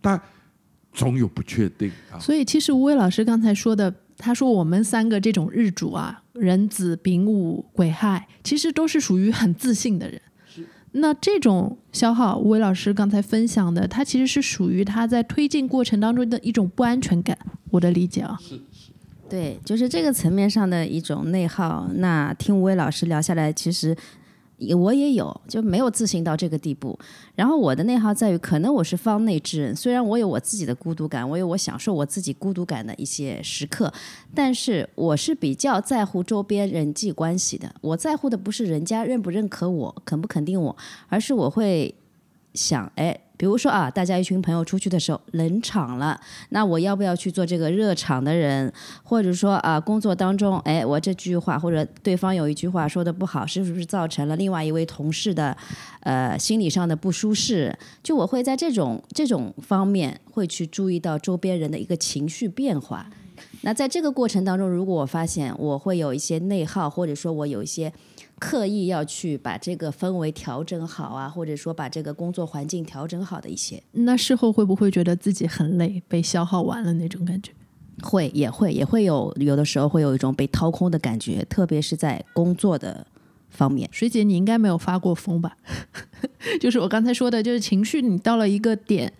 [0.00, 0.20] 但
[0.92, 2.18] 总有不确定啊。
[2.20, 10.20] 所以其实吴伟老师刚才说的，他说我们三个这种日主啊，壬子、丙午、癸亥，其实都是属于很自信的人。
[10.96, 17.36] 那这种消耗，吴伟老师刚才分享的，他其实是属于他在推进过程当中的一种不安全感。
[17.70, 18.38] 我的理解啊，
[19.28, 21.88] 对，就是这个层面上的一种内耗。
[21.94, 23.96] 那听吴伟老师聊下来，其实也
[24.72, 26.96] 我也有，就没有自信到这个地步。
[27.34, 33.92] 然后我的内耗在于，可能我是方内之人，虽然我有我自己的孤独感，我有我享受我自己孤独感的一些时刻，
[34.32, 37.74] 但是我是比较在乎周边人际关系的。
[37.80, 40.76] 我在乎的不是人家认不认可我，肯不肯定我，
[41.08, 41.92] 而是我会
[42.54, 43.23] 想，哎。
[43.36, 46.20] 比如说啊，大家一群朋友出去的时候冷场了，
[46.50, 48.72] 那我要不要去做这个热场的人？
[49.02, 55.56] 或者说啊，工作当中，哎，我这句话或者对方有一句话说的不好，是不是造成了另外一位同事的
[56.00, 57.76] 呃心理上的不舒适？
[58.02, 63.10] 就我会在这种这种方面会去注意到周边人的一个情绪变化。
[63.62, 67.92] 那在这个过程当中，如果我发现我会有一些内耗，或者说我有一些
[68.38, 77.52] 刻意要去把这个氛围调整好啊，或者说把这个工作环境调整好的一些，那事后会不会觉得自己很累，被消耗完了那种感觉？
[78.02, 83.06] 会也会也会有有的时候会有一种被掏空的感觉，特别是在工作的
[83.50, 83.88] 方面。
[83.92, 85.56] 水姐，你应该没有发过疯吧？
[86.60, 89.12] 就是我刚才说的，就是情绪你到了一个点，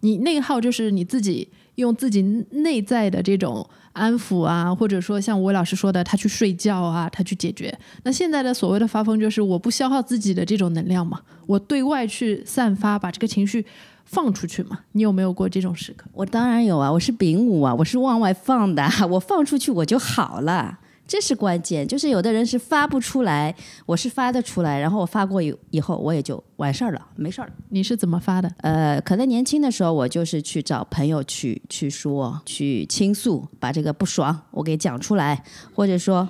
[0.00, 2.20] 你内耗就是你自己用自己
[2.50, 7.76] 内在的这种安抚啊，或者说像吴老师说的，他去睡觉啊，他去解决。
[8.02, 13.64] 那现在的所谓的发疯，就是我不消耗自己的这种能量嘛，我对外去散发，把这个情绪
[14.04, 14.80] 放出去嘛。
[14.92, 16.06] 你有没有过这种时刻？
[16.12, 20.78] 我当然有啊，我是丙午啊，我是往外放的， 我放出去我就好了。
[21.06, 23.54] 这是关键，就是有的人是发不出来，
[23.86, 27.52] 我是发得出来，然后我发过以以后我也就完事儿了，没事儿了。
[27.68, 28.50] 你是怎么发的？
[28.58, 35.44] 呃，可能年轻的时候我就是去找朋友去去说、去倾诉，把这个不爽我给讲出来，
[35.74, 36.28] 或者说，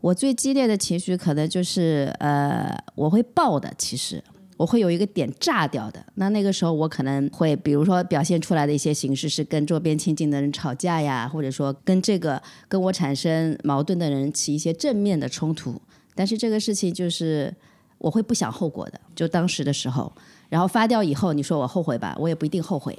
[0.00, 4.24] 我最激烈的情绪可能就是呃，我会爆的，其实。
[4.60, 12.38] 我会有一个点炸掉的，那那个时候我可能会，比如说表现出来的一些形式是跟周边亲近的人吵架呀，或者说跟这个
[12.68, 15.80] 跟我产生矛盾的人起一些正面的冲突，
[16.14, 17.50] 但是这个事情就是
[17.96, 20.12] 我会不想后果的，就当时的时候，
[20.50, 22.98] 然后发掉以后，你说我后悔吧，我也不一定后悔。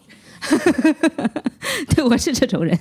[1.94, 2.76] 对，我是这种人。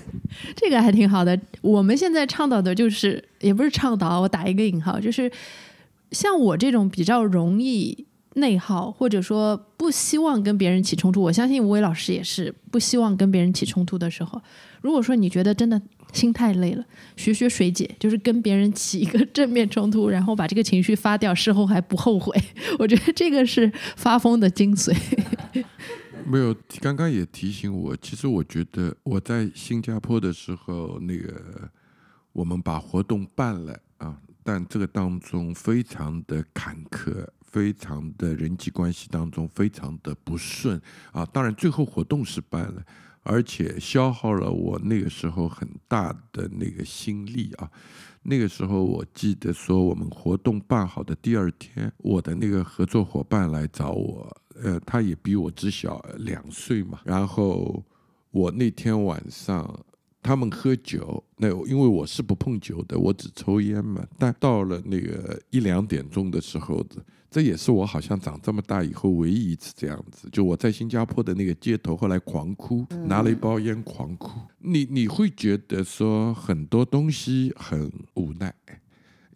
[0.57, 1.39] 这个还挺好的。
[1.61, 5.31] 我们现在倡导的就是，也不是倡导，我打一个引号，就是
[6.12, 11.20] 像我这种比较容易内耗，或者说不希望跟别人起冲突。
[11.20, 14.41] 我相信吴伟老师也是不希望跟别人起冲突的时候。
[14.81, 15.81] 如果说你觉得真的
[16.12, 16.85] 心太累了，
[17.16, 22.35] 学学水姐，就是跟别人起一个正面冲突，然后把这个情绪发掉，事后还不后悔。
[22.78, 24.97] 我觉得这个是发疯的精髓。
[26.24, 31.70] 没有，刚刚也提醒我，其实我觉得我在新加坡的时候，那个
[32.33, 40.80] 我们把活动办了啊，但这个当中非常的坎坷，非常的人际关系当中非常的不顺
[41.12, 41.24] 啊。
[41.26, 42.82] 当然，最后活动是办了，
[43.22, 47.70] 而且消耗了我那个时候很大的那个心力啊。
[48.22, 57.01] 那个时候我记得说，我们活动办好的第二天，我的那个合作伙伴来找我，呃，他也比我只小两岁嘛。
[57.05, 57.82] 然后
[58.30, 59.74] 我那天晚上
[60.20, 64.07] 他们喝酒，那因为我是不碰酒的，我只抽烟嘛。
[64.18, 66.84] 但到了那个一两点钟的时候，
[67.31, 70.28] 这也是我好像长这么大以后唯一一次这样子。
[70.33, 74.41] 就我在新加坡的那个街头，后来狂哭，拿了一包烟狂哭。
[74.59, 78.53] 你你会觉得说很多东西很无奈。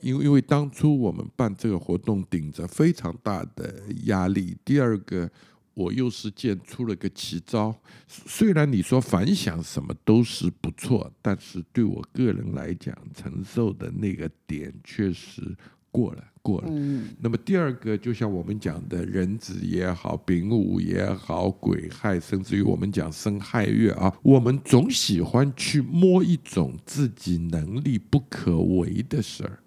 [0.01, 4.55] 因为因为当初我们办这个活动，顶着非常大的压力。
[4.63, 5.31] 第二个，
[5.73, 7.75] 我又是见出了个奇招。
[8.07, 15.57] 虽然你说反响什么都是不错，但是对我个人来讲，承受的那个点确实
[15.91, 16.69] 过了，过了。
[16.71, 29.59] 嗯，那么第二个，就像我们讲的人子也好，丙午也好，癸亥，甚至于我们讲生亥月啊，我们总喜欢去摸一种自己能力不可为的事儿。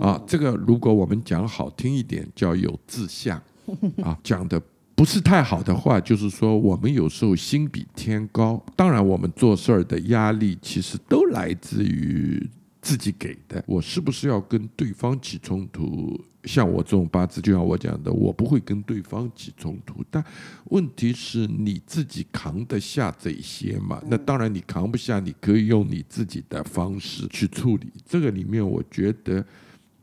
[0.00, 0.22] 啊。
[0.26, 3.42] 这个如果我们讲好听一点，叫有志向
[4.04, 4.18] 啊。
[4.22, 4.60] 讲的
[4.94, 8.62] 不是太好的话，就是说我们有时候心比天高。
[8.76, 12.46] 当然，我们做事儿的压力其实都来自于
[12.88, 13.62] 自己给的。
[13.66, 16.18] 我是不是要跟对方起冲突？
[16.44, 20.02] 像我这种八字，就像我讲的，我不会跟对方起冲突。
[20.10, 20.24] 但
[20.70, 24.02] 问题是你自己扛得下这些吗？
[24.08, 27.92] 那当然，你扛不下，你可以用你自己的方式去处理。
[28.06, 29.44] 这个里面，我觉得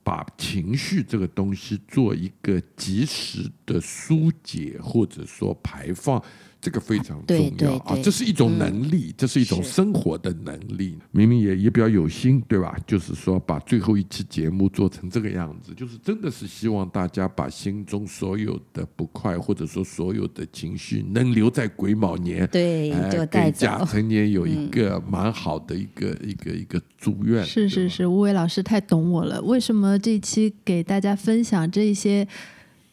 [0.03, 6.23] 把情绪这个东西做一个及时的疏解，或者说排放。
[6.65, 7.95] 这个非常重要啊！
[8.03, 10.97] 这是一种能力，这是一种生活的能力。
[11.11, 12.75] 明明也也比较有心，对吧？
[12.87, 23.67] 就是说，把最后一期节目做成这个样子，就是真的是希望大家把心中所有的不快，或者说所有的情绪，能留在癸卯年，对，就带走。
[23.67, 27.45] 甲辰年有一个蛮好的一个一个一个祝愿。
[27.45, 29.39] 是是是，吴伟老师太懂我了。
[29.43, 32.27] 为什么这期给大家分享这些？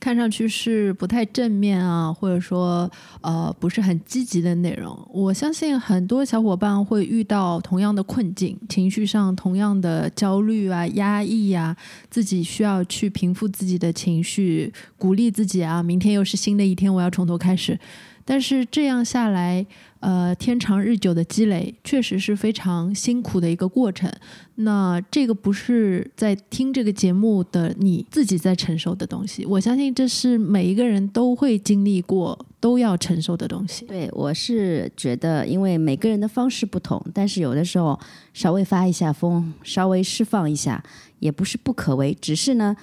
[0.02, 2.90] 看上去是不太正面啊，或者说
[3.20, 4.98] 呃不是很积极的内容。
[5.12, 11.76] 我相信很多小伙伴会遇到同样的困境，情绪上同样的焦虑啊、压抑呀，
[12.10, 17.78] 自己需要去平复自己的情绪，鼓励自己啊，明天又是新的一天，我要从头开始。
[18.24, 19.64] 但是这样下来，
[20.02, 24.12] 呃，天长日久的积累，确实是非常辛苦的一个过程。
[24.56, 33.86] 那这个不是在听这个节目的你自己在承受的东西，我相信这是每一个人都会经历过、都要承受的东西。
[33.86, 37.96] 对我是觉得，因为每个人的方式不同，但是有的时候
[38.34, 40.82] 稍微发一下疯，稍微释放一下，
[41.20, 42.76] 也不是不可为，只是呢。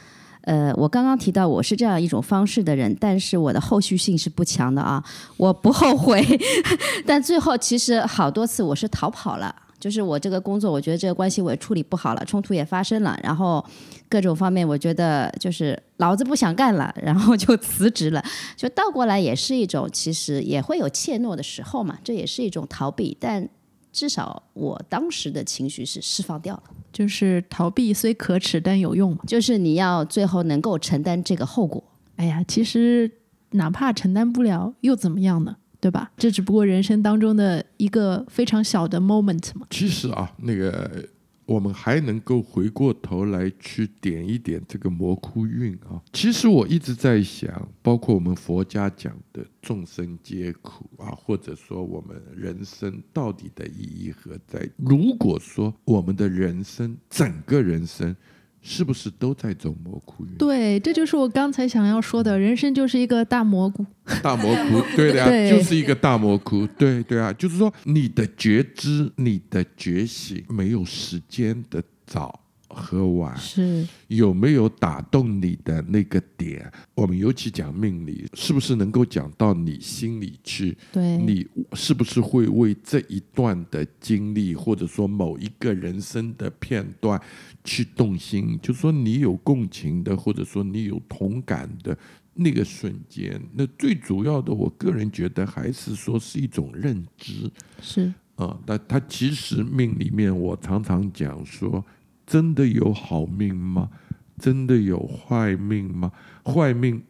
[0.50, 5.04] 呃，我刚刚提到我是这样一种方式的人，但是我的后续性是不强的啊，
[5.38, 6.26] 我不后悔。
[7.06, 13.64] 但最后其实好多次我是逃跑了，就是我这个工作，我觉得这个关系我也处理不好了，冲突也发生了，然后
[14.10, 18.24] 各种方面我觉得就是老子不想干了，然后就 辞职了。
[18.56, 23.48] 就倒过来也是一种，其实也会有怯懦的时候嘛，这也是一种逃避，但。
[23.92, 31.84] 至少我当时的情绪是释放掉了，就是逃避虽可耻但有用嘛，就是你要最后能够承担这个后果。
[32.16, 33.10] 哎呀，其实
[33.52, 35.56] 哪怕承担不了又怎么样呢？
[35.82, 36.12] 对吧？
[36.18, 39.66] 这只不过人生当中的一个非常小的 moment 嘛。
[39.70, 41.06] 其实啊，那个。
[41.50, 46.00] 我们还能够回过头来去点一点这个魔窟运啊！
[46.14, 54.70] 其实我一直在想，包括我们佛家讲的众生皆苦啊，或者说我们人生到底的意义何在？
[54.78, 58.16] 如果说我们的人生整个人生。
[58.62, 60.34] 是不是都在走蘑菇运？
[60.38, 63.86] 对，这就是我刚才想要说的，人生就是一个大蘑菇。
[64.22, 66.68] 大蘑菇， 对的呀，就是一个大蘑菇。
[66.78, 72.40] 对对啊，就是说你的觉知、你的觉醒，没有时间的早
[72.70, 76.72] 和晚，是有没有打动你的那个点？
[76.96, 80.78] 我们尤其讲命理，是不是能够讲到你心里去？
[80.92, 87.20] 对，你是不是会为这一段的经历，或者说某一个人生的片段？
[87.66, 91.96] 去动心，就说你有共情的，或者说你有同感的
[92.34, 97.52] 那个瞬间，那最主要的，我个人觉得还是说是一种认知，
[97.82, 101.84] 是啊，那他其实命里面，我常常讲说，
[102.30, 103.90] 真的有好命吗？
[104.38, 106.12] 真的有坏命吗？
[106.46, 107.02] 坏命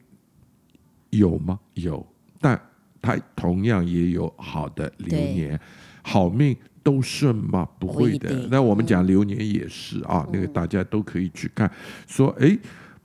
[1.10, 1.60] 有吗？
[1.74, 2.08] 有，
[2.40, 2.60] 但
[3.02, 5.60] 它同样也有好的流年，
[6.02, 6.56] 好命。
[6.82, 7.68] 都顺吗？
[7.78, 8.48] 不会的。
[8.50, 11.70] 那我们讲流年也是啊，那个大家都可以去看。
[12.08, 12.58] 说，哎，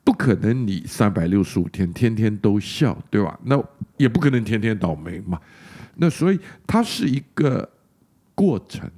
[0.05, 3.39] 不可能你三百六十五天天天都笑，对吧？
[3.43, 3.63] 那
[3.97, 5.39] 也不可能天天倒霉嘛。
[5.97, 7.69] 那所以它是一个
[8.35, 8.89] 过程。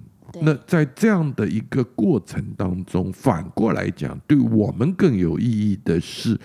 [0.42, 6.38] 那在这样的一个过程当中，反过来讲，对我们更有意义的是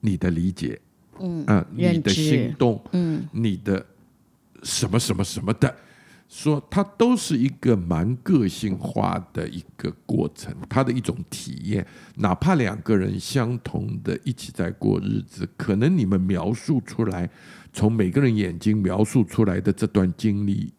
[0.00, 0.80] 你的理解，
[1.18, 3.84] 嗯啊，你的心动，嗯，你的
[4.62, 5.74] 什么什么什么的。
[6.32, 11.84] 说它都是一个蛮个性化的一个过程，它的一种体验。
[12.14, 17.28] 哪怕两个人相同的一起在过日子，可能你们描述出来，
[17.72, 20.72] 从每个人眼睛描述出来的这段经历，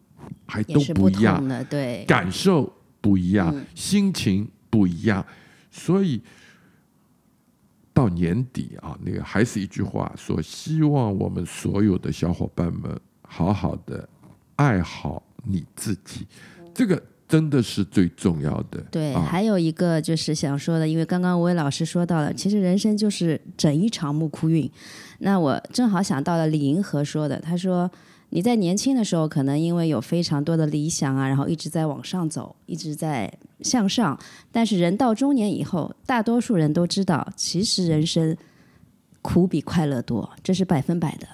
[0.46, 1.42] 还都不一样。
[1.68, 5.24] 对，感受不一样，心情不一样。
[5.70, 6.20] 所以
[7.92, 14.08] 到年底啊，那个还是一句话，说希望我们所有的小伙伴们好好的
[14.56, 15.22] 爱好。
[15.44, 16.24] 你自己，
[16.72, 18.80] 这个真的是最重要的。
[18.92, 24.70] 对，还有一个就是想说的，因为刚刚吴伟老师说到了，其实人生就是整一场木窟运。
[25.18, 27.90] 那我正好想到了李银河说的，他说
[28.34, 33.30] ：“你在年轻的时候，可能因为有非常多的理想啊，然后一直在往上走，一直在
[33.60, 34.18] 向上。
[34.50, 38.34] 但是人到中年以后，大多数人都知道，其实人生
[39.20, 41.28] 苦比快乐多，这是百分百的，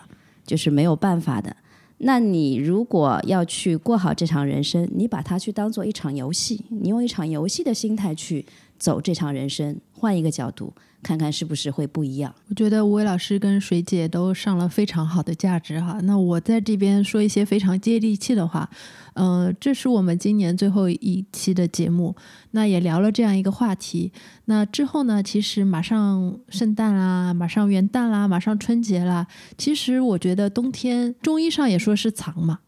[0.44, 1.56] 就是没有办法的。
[1.98, 8.44] 那你如果要去过好这场人生，你把它去当做一场游戏，你用一场游戏的心态去
[8.78, 10.72] 走这场人生，换一个角度。
[11.00, 12.34] 看看是不是会不一样？
[12.48, 16.00] 我觉得吴伟老师跟水姐都上了非常好的价值哈。
[16.02, 18.68] 那我在这边说一些非常接地气的话。
[19.14, 22.16] 呃，这是我们今年最后一期的节目，
[22.50, 24.10] 那也聊了这样一个话题。
[24.46, 29.24] 那之后呢，其实马上圣诞啦，马上元旦啦，马上春节啦。
[29.56, 32.58] 其实我觉得冬天中医上也说是藏嘛。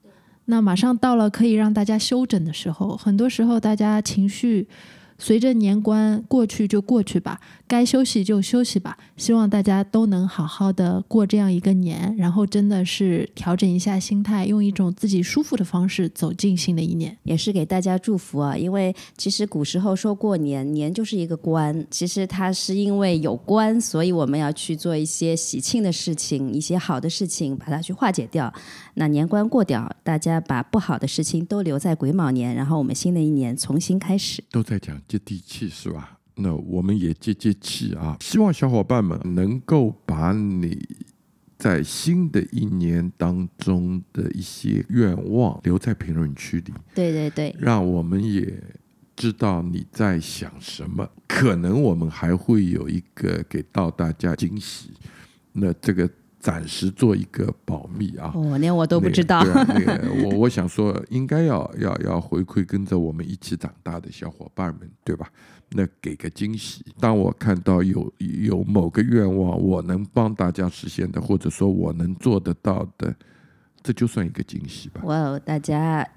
[0.45, 4.69] 那马上到了可以让大家休整的时候，很多时候大家情绪。
[5.21, 8.97] 随着年关过去就过去吧，该休息就休息吧。
[9.19, 17.17] 希望大家都能好好的过这样一个年，然后真的是调整一下心态，用一种自己舒服的方式走进新的一年。
[17.23, 28.51] 也是给大家祝福啊，因为其实古时候说过年，年就是一个关，其实它是因为有关，所以我们要去做一些喜庆的事情，一些好的事情，把它去化解掉。
[29.01, 34.45] 那年关过掉，大家把不好的事情都留在癸卯年，然后我们新的一年重新开始。
[34.51, 35.01] 都在讲。
[35.09, 36.19] 接地气是吧？
[36.35, 38.19] 那我们也接接气啊！
[38.21, 40.87] 希望小伙伴们能够把你
[41.57, 46.75] 在新的一年当中的一些愿望留在评论区里。
[46.95, 48.63] 对对对，让我们也
[49.17, 51.09] 知道你在想什么。
[51.27, 54.91] 可能我们还会有一个给到大家惊喜。
[55.53, 56.07] 那这个。
[56.41, 58.33] 暂时做一个保密啊！
[58.35, 59.45] 哦，连我都不知道。
[59.45, 65.31] 那个，我 我想说，应该要要要回馈跟着我们一起长大的小伙伴们，对吧？
[65.73, 66.85] 那给个惊喜。
[66.99, 73.15] 当我看到有有某个愿望，我能帮大家实现的，或者说我能做得到的，
[73.83, 75.03] 这就算一个惊喜吧。
[75.05, 76.09] 哇哦，大家。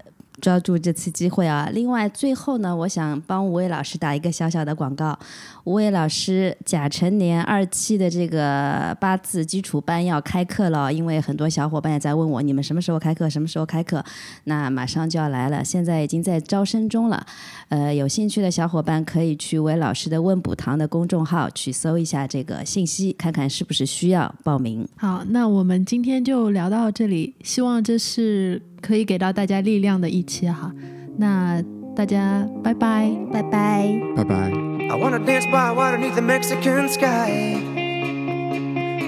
[0.42, 1.70] 抓住这次机会啊！
[1.74, 5.18] 另外，最后呢，我想帮吴伟老师打一个小小的广告。
[5.64, 13.30] 吴伟老师甲辰年二期的这个八字基础班要开课了，因为很多小伙伴也在问我，你们什么时候开课？
[13.30, 14.04] 什么时候开课？
[14.46, 17.26] 那马上就要来了，现在已经在招生中了。
[17.70, 24.86] 呃，有兴趣的小伙伴可以去吴伟老师的问补堂的公众号去搜一下这个信息，看看是不是需要报名。
[24.98, 28.62] 好，那我们今天就聊到这里，希望这是。
[28.83, 30.73] 可以给到大家力量的一期哈，
[31.17, 31.63] 那
[31.97, 34.53] 大家拜拜拜拜拜拜。
[34.91, 37.61] I wanna dance by water beneath the Mexican sky.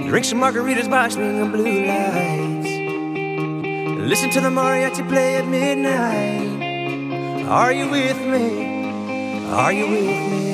[0.08, 2.68] Drink some margaritas by swinging blue lights.
[4.08, 7.46] Listen to the mariachi play at midnight.
[7.48, 8.66] Are you with me?
[9.52, 10.53] Are you with me?